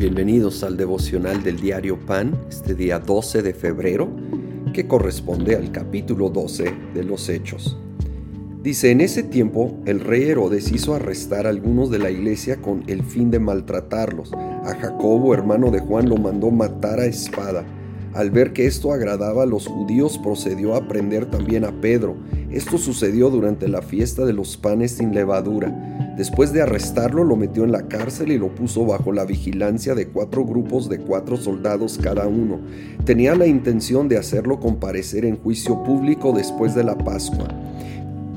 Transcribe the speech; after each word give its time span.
Bienvenidos 0.00 0.64
al 0.64 0.78
devocional 0.78 1.42
del 1.42 1.60
diario 1.60 1.98
Pan, 2.06 2.32
este 2.48 2.74
día 2.74 2.98
12 3.00 3.42
de 3.42 3.52
febrero, 3.52 4.08
que 4.72 4.88
corresponde 4.88 5.56
al 5.56 5.72
capítulo 5.72 6.30
12 6.30 6.74
de 6.94 7.04
los 7.04 7.28
Hechos. 7.28 7.76
Dice, 8.62 8.92
en 8.92 9.02
ese 9.02 9.22
tiempo 9.22 9.76
el 9.84 10.00
rey 10.00 10.22
Herodes 10.22 10.72
hizo 10.72 10.94
arrestar 10.94 11.46
a 11.46 11.50
algunos 11.50 11.90
de 11.90 11.98
la 11.98 12.10
iglesia 12.10 12.62
con 12.62 12.82
el 12.86 13.02
fin 13.02 13.30
de 13.30 13.40
maltratarlos. 13.40 14.32
A 14.32 14.74
Jacobo, 14.80 15.34
hermano 15.34 15.70
de 15.70 15.80
Juan, 15.80 16.08
lo 16.08 16.16
mandó 16.16 16.50
matar 16.50 16.98
a 16.98 17.04
espada. 17.04 17.66
Al 18.12 18.30
ver 18.30 18.52
que 18.52 18.66
esto 18.66 18.92
agradaba 18.92 19.44
a 19.44 19.46
los 19.46 19.66
judíos, 19.66 20.18
procedió 20.18 20.74
a 20.74 20.88
prender 20.88 21.26
también 21.26 21.64
a 21.64 21.80
Pedro. 21.80 22.16
Esto 22.50 22.76
sucedió 22.76 23.30
durante 23.30 23.68
la 23.68 23.82
fiesta 23.82 24.24
de 24.24 24.32
los 24.32 24.56
panes 24.56 24.92
sin 24.92 25.14
levadura. 25.14 26.14
Después 26.16 26.52
de 26.52 26.60
arrestarlo, 26.60 27.22
lo 27.22 27.36
metió 27.36 27.62
en 27.62 27.70
la 27.70 27.86
cárcel 27.86 28.32
y 28.32 28.38
lo 28.38 28.54
puso 28.54 28.84
bajo 28.84 29.12
la 29.12 29.24
vigilancia 29.24 29.94
de 29.94 30.08
cuatro 30.08 30.44
grupos 30.44 30.88
de 30.88 30.98
cuatro 30.98 31.36
soldados 31.36 31.98
cada 32.02 32.26
uno. 32.26 32.58
Tenía 33.04 33.36
la 33.36 33.46
intención 33.46 34.08
de 34.08 34.18
hacerlo 34.18 34.58
comparecer 34.58 35.24
en 35.24 35.38
juicio 35.38 35.82
público 35.84 36.32
después 36.32 36.74
de 36.74 36.84
la 36.84 36.98
Pascua. 36.98 37.48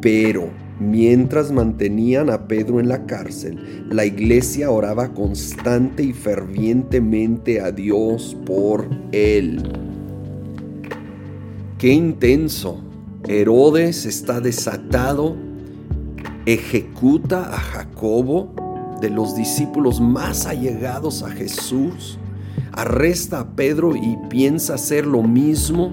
Pero 0.00 0.48
mientras 0.80 1.52
mantenían 1.52 2.30
a 2.30 2.46
Pedro 2.46 2.80
en 2.80 2.88
la 2.88 3.06
cárcel, 3.06 3.86
la 3.90 4.04
iglesia 4.04 4.70
oraba 4.70 5.12
constante 5.14 6.02
y 6.02 6.12
fervientemente 6.12 7.60
a 7.60 7.72
Dios 7.72 8.36
por 8.46 8.88
él. 9.12 9.62
Qué 11.78 11.92
intenso. 11.92 12.82
Herodes 13.26 14.06
está 14.06 14.40
desatado 14.40 15.48
ejecuta 16.52 17.54
a 17.54 17.58
Jacobo, 17.58 18.54
de 19.02 19.10
los 19.10 19.36
discípulos 19.36 20.00
más 20.00 20.46
allegados 20.46 21.22
a 21.22 21.30
Jesús, 21.30 22.18
arresta 22.72 23.40
a 23.40 23.50
Pedro 23.54 23.94
y 23.94 24.16
piensa 24.28 24.74
hacer 24.74 25.06
lo 25.06 25.22
mismo, 25.22 25.92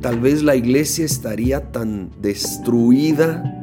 tal 0.00 0.20
vez 0.20 0.42
la 0.42 0.56
iglesia 0.56 1.04
estaría 1.04 1.70
tan 1.70 2.10
destruida, 2.20 3.57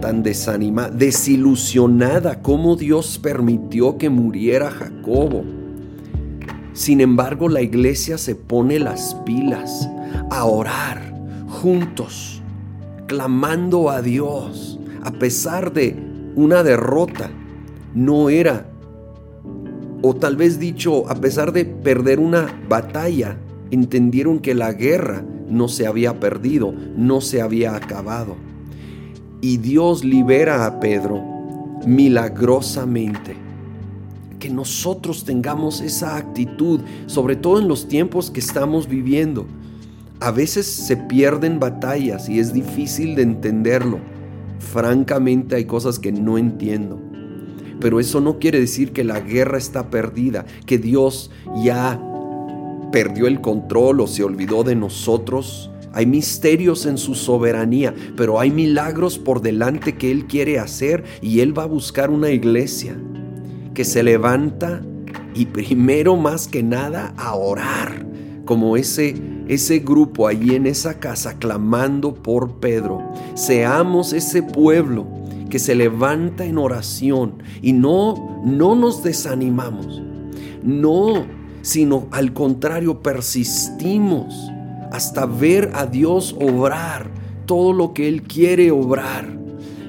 tan 0.00 0.22
desanimada, 0.22 0.90
desilusionada 0.90 2.42
como 2.42 2.76
Dios 2.76 3.18
permitió 3.22 3.98
que 3.98 4.08
muriera 4.08 4.70
Jacobo. 4.70 5.44
Sin 6.72 7.00
embargo, 7.00 7.48
la 7.48 7.60
iglesia 7.60 8.18
se 8.18 8.34
pone 8.34 8.78
las 8.78 9.14
pilas 9.26 9.88
a 10.30 10.44
orar 10.44 11.14
juntos, 11.48 12.42
clamando 13.06 13.90
a 13.90 14.02
Dios 14.02 14.78
a 15.02 15.12
pesar 15.12 15.72
de 15.72 15.96
una 16.34 16.62
derrota, 16.62 17.30
no 17.94 18.28
era, 18.28 18.66
o 20.02 20.14
tal 20.14 20.36
vez 20.36 20.58
dicho, 20.58 21.08
a 21.08 21.14
pesar 21.16 21.52
de 21.52 21.64
perder 21.64 22.20
una 22.20 22.60
batalla, 22.68 23.38
entendieron 23.70 24.38
que 24.38 24.54
la 24.54 24.72
guerra 24.72 25.24
no 25.48 25.68
se 25.68 25.86
había 25.86 26.20
perdido, 26.20 26.74
no 26.96 27.20
se 27.20 27.40
había 27.40 27.74
acabado. 27.74 28.36
Y 29.40 29.58
Dios 29.58 30.04
libera 30.04 30.66
a 30.66 30.80
Pedro 30.80 31.22
milagrosamente. 31.86 33.36
Que 34.38 34.50
nosotros 34.50 35.24
tengamos 35.24 35.80
esa 35.80 36.16
actitud, 36.16 36.80
sobre 37.06 37.36
todo 37.36 37.60
en 37.60 37.68
los 37.68 37.88
tiempos 37.88 38.30
que 38.30 38.40
estamos 38.40 38.88
viviendo. 38.88 39.46
A 40.20 40.30
veces 40.30 40.66
se 40.66 40.96
pierden 40.96 41.58
batallas 41.58 42.28
y 42.28 42.38
es 42.38 42.52
difícil 42.52 43.14
de 43.14 43.22
entenderlo 43.22 43.98
Francamente 44.58 45.56
hay 45.56 45.64
cosas 45.64 45.98
que 45.98 46.12
no 46.12 46.36
entiendo. 46.36 47.00
Pero 47.80 48.00
eso 48.00 48.20
no 48.20 48.38
quiere 48.38 48.58
decir 48.58 48.92
que 48.92 49.04
la 49.04 49.20
guerra 49.20 49.56
está 49.56 49.88
perdida, 49.88 50.44
que 50.66 50.78
Dios 50.78 51.30
ya 51.62 52.00
perdió 52.90 53.28
el 53.28 53.40
control 53.40 54.00
o 54.00 54.06
se 54.06 54.24
olvidó 54.24 54.64
de 54.64 54.74
nosotros. 54.74 55.70
Hay 55.92 56.06
misterios 56.06 56.86
en 56.86 56.98
su 56.98 57.14
soberanía, 57.14 57.94
pero 58.16 58.40
hay 58.40 58.50
milagros 58.50 59.18
por 59.18 59.40
delante 59.40 59.96
que 59.96 60.10
Él 60.10 60.26
quiere 60.26 60.58
hacer 60.58 61.04
y 61.22 61.40
Él 61.40 61.56
va 61.56 61.64
a 61.64 61.66
buscar 61.66 62.10
una 62.10 62.30
iglesia 62.30 62.96
que 63.74 63.84
se 63.84 64.02
levanta 64.02 64.82
y 65.34 65.46
primero 65.46 66.16
más 66.16 66.48
que 66.48 66.62
nada 66.62 67.14
a 67.16 67.34
orar, 67.34 68.06
como 68.44 68.76
ese 68.76 69.14
ese 69.48 69.78
grupo 69.78 70.28
allí 70.28 70.54
en 70.54 70.66
esa 70.66 71.00
casa 71.00 71.38
clamando 71.38 72.14
por 72.14 72.60
Pedro. 72.60 73.02
Seamos 73.34 74.12
ese 74.12 74.42
pueblo 74.42 75.06
que 75.48 75.58
se 75.58 75.74
levanta 75.74 76.44
en 76.44 76.58
oración 76.58 77.42
y 77.62 77.72
no 77.72 78.42
no 78.44 78.74
nos 78.74 79.02
desanimamos. 79.02 80.02
No, 80.62 81.24
sino 81.62 82.08
al 82.10 82.32
contrario 82.32 83.00
persistimos 83.02 84.50
hasta 84.92 85.26
ver 85.26 85.70
a 85.74 85.86
Dios 85.86 86.34
obrar 86.40 87.10
todo 87.46 87.72
lo 87.72 87.94
que 87.94 88.08
él 88.08 88.22
quiere 88.22 88.70
obrar 88.70 89.26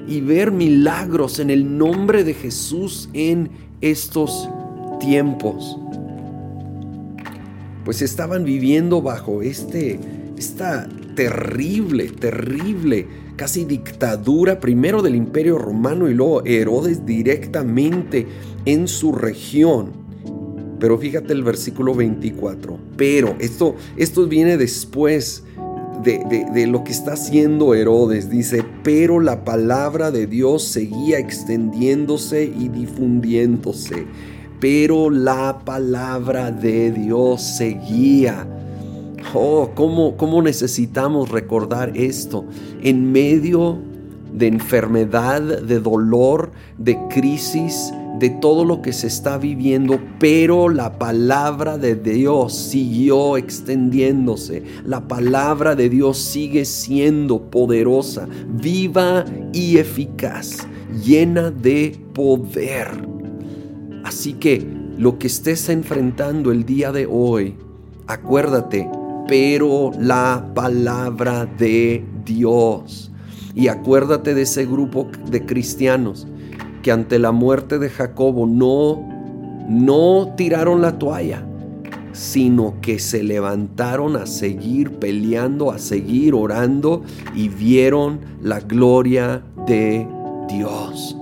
y 0.07 0.21
ver 0.21 0.51
milagros 0.51 1.39
en 1.39 1.49
el 1.49 1.77
nombre 1.77 2.23
de 2.23 2.33
Jesús 2.33 3.09
en 3.13 3.49
estos 3.81 4.49
tiempos 4.99 5.77
pues 7.89 8.03
estaban 8.03 8.43
viviendo 8.43 9.01
bajo 9.01 9.41
este, 9.41 9.99
esta 10.37 10.87
terrible, 11.15 12.09
terrible, 12.09 13.07
casi 13.35 13.65
dictadura, 13.65 14.59
primero 14.59 15.01
del 15.01 15.15
imperio 15.15 15.57
romano 15.57 16.07
y 16.07 16.13
luego 16.13 16.45
Herodes 16.45 17.05
directamente 17.05 18.27
en 18.65 18.87
su 18.87 19.11
región. 19.11 20.08
Pero 20.79 20.97
fíjate 20.97 21.33
el 21.33 21.43
versículo 21.43 21.93
24. 21.93 22.77
Pero 22.95 23.35
esto, 23.39 23.75
esto 23.97 24.27
viene 24.27 24.57
después 24.57 25.43
de, 26.03 26.47
de, 26.53 26.67
lo 26.67 26.83
que 26.83 26.91
está 26.91 27.13
haciendo 27.13 27.73
Herodes. 27.75 28.29
Dice, 28.29 28.63
pero 28.83 29.19
la 29.19 29.43
palabra 29.43 30.11
de 30.11 30.27
Dios 30.27 30.63
seguía 30.63 31.19
extendiéndose 31.19 32.45
y 32.45 32.69
difundiéndose 32.69 34.07
pero 34.59 35.09
la 35.09 35.59
palabra 35.63 36.51
de 36.51 36.91
Dios 36.91 37.41
seguía. 37.41 38.45
Oh, 39.33 39.71
¿cómo, 39.73 40.17
¿cómo 40.17 40.41
necesitamos 40.41 41.29
recordar 41.29 41.95
esto? 41.95 42.45
En 42.81 43.11
medio 43.11 43.77
de 44.33 44.47
enfermedad, 44.47 45.41
de 45.41 45.79
dolor, 45.79 46.51
de 46.77 46.97
crisis, 47.09 47.93
de 48.19 48.29
todo 48.29 48.65
lo 48.65 48.81
que 48.81 48.91
se 48.91 49.07
está 49.07 49.37
viviendo, 49.37 49.99
pero 50.19 50.67
la 50.67 50.99
palabra 50.99 51.77
de 51.77 51.95
Dios 51.95 52.53
siguió 52.53 53.37
extendiéndose. 53.37 54.63
La 54.85 55.07
palabra 55.07 55.75
de 55.75 55.89
Dios 55.89 56.17
sigue 56.17 56.65
siendo 56.65 57.49
poderosa, 57.49 58.27
viva 58.47 59.23
y 59.53 59.77
eficaz, 59.77 60.67
llena 61.03 61.49
de 61.49 61.97
poder. 62.13 62.89
Así 64.03 64.33
que 64.33 64.67
lo 64.97 65.17
que 65.17 65.27
estés 65.27 65.69
enfrentando 65.69 66.51
el 66.51 66.65
día 66.65 66.91
de 66.91 67.07
hoy, 67.09 67.55
acuérdate, 68.07 68.89
pero 69.29 69.91
la 69.97 70.51
palabra 70.53 71.45
de 71.45 72.03
Dios. 72.25 73.11
Y 73.55 73.69
acuérdate 73.69 74.33
de 74.33 74.41
ese 74.41 74.65
grupo 74.65 75.07
de 75.29 75.45
cristianos 75.45 76.27
que 76.81 76.91
ante 76.91 77.19
la 77.19 77.31
muerte 77.31 77.79
de 77.79 77.89
Jacobo 77.89 78.47
no 78.47 79.19
no 79.69 80.33
tiraron 80.35 80.81
la 80.81 80.97
toalla, 80.97 81.45
sino 82.11 82.73
que 82.81 82.97
se 82.97 83.21
levantaron 83.21 84.15
a 84.15 84.25
seguir 84.25 84.93
peleando, 84.93 85.71
a 85.71 85.77
seguir 85.77 86.33
orando 86.33 87.03
y 87.35 87.49
vieron 87.49 88.19
la 88.41 88.61
gloria 88.61 89.43
de 89.67 90.07
Dios. 90.49 91.15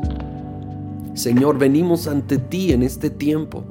Señor, 1.14 1.58
venimos 1.58 2.08
ante 2.08 2.38
ti 2.38 2.72
en 2.72 2.84
este 2.84 3.10
tiempo. 3.10 3.66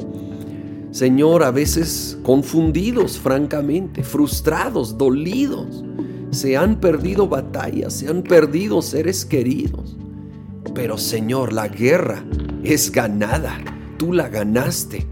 Señor, 0.91 1.43
a 1.43 1.51
veces 1.51 2.19
confundidos, 2.23 3.19
francamente, 3.19 4.03
frustrados, 4.03 4.99
dolidos. 4.99 5.85
Se 6.31 6.57
han 6.57 6.81
perdido 6.81 7.29
batallas, 7.29 7.95
se 7.95 8.09
han 8.09 8.23
perdido 8.23 8.83
seres 8.83 9.25
queridos. 9.25 9.97
Pero 10.77 10.99
Señor, 10.99 11.55
la 11.55 11.69
guerra 11.69 12.23
es 12.63 12.93
ganada. 12.93 13.59
Tú 13.97 14.13
la 14.13 14.29
ganaste. 14.29 15.07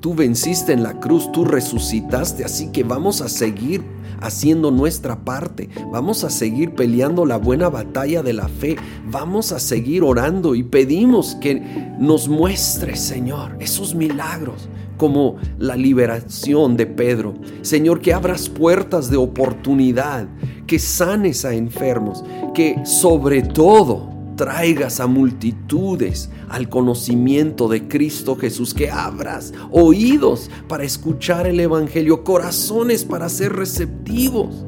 Tú 0.00 0.14
venciste 0.14 0.72
en 0.72 0.82
la 0.82 0.98
cruz, 0.98 1.30
tú 1.30 1.44
resucitaste, 1.44 2.42
así 2.42 2.72
que 2.72 2.84
vamos 2.84 3.20
a 3.20 3.28
seguir 3.28 3.82
haciendo 4.22 4.70
nuestra 4.70 5.22
parte. 5.22 5.68
Vamos 5.92 6.24
a 6.24 6.30
seguir 6.30 6.74
peleando 6.74 7.26
la 7.26 7.36
buena 7.36 7.68
batalla 7.68 8.22
de 8.22 8.32
la 8.32 8.48
fe. 8.48 8.76
Vamos 9.10 9.52
a 9.52 9.60
seguir 9.60 10.02
orando 10.04 10.54
y 10.54 10.62
pedimos 10.62 11.34
que 11.34 11.60
nos 11.98 12.26
muestre, 12.26 12.96
Señor, 12.96 13.58
esos 13.60 13.94
milagros 13.94 14.70
como 14.96 15.36
la 15.58 15.76
liberación 15.76 16.78
de 16.78 16.86
Pedro. 16.86 17.34
Señor, 17.60 18.00
que 18.00 18.14
abras 18.14 18.48
puertas 18.48 19.10
de 19.10 19.18
oportunidad, 19.18 20.28
que 20.66 20.78
sanes 20.78 21.44
a 21.44 21.52
enfermos, 21.52 22.24
que 22.54 22.76
sobre 22.86 23.42
todo 23.42 24.09
traigas 24.40 25.00
a 25.00 25.06
multitudes 25.06 26.30
al 26.48 26.70
conocimiento 26.70 27.68
de 27.68 27.88
Cristo 27.88 28.36
Jesús, 28.36 28.72
que 28.72 28.90
abras 28.90 29.52
oídos 29.70 30.50
para 30.66 30.82
escuchar 30.82 31.46
el 31.46 31.60
Evangelio, 31.60 32.24
corazones 32.24 33.04
para 33.04 33.28
ser 33.28 33.52
receptivos. 33.52 34.64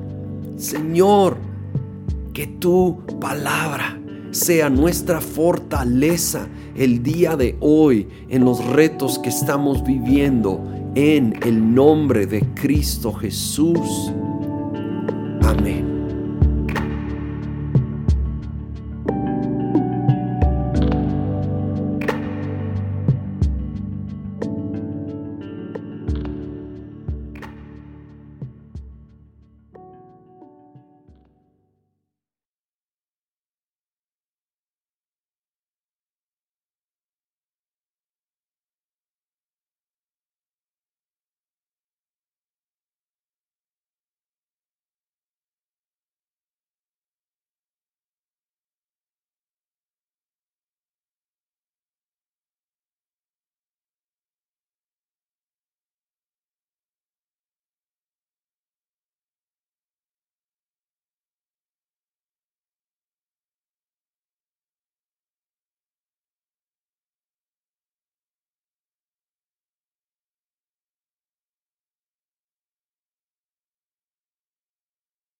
Señor, 0.58 1.38
que 2.34 2.46
tu 2.46 3.00
palabra 3.18 3.98
sea 4.30 4.68
nuestra 4.68 5.22
fortaleza 5.22 6.48
el 6.76 7.02
día 7.02 7.34
de 7.36 7.56
hoy 7.60 8.08
en 8.28 8.44
los 8.44 8.62
retos 8.62 9.18
que 9.20 9.30
estamos 9.30 9.82
viviendo 9.84 10.62
en 10.94 11.34
el 11.46 11.74
nombre 11.74 12.26
de 12.26 12.42
Cristo 12.54 13.10
Jesús. 13.14 14.12
Amén. 15.40 15.91